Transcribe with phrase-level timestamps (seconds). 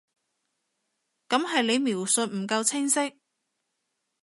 [1.29, 3.19] 噉係你描述唔夠清晰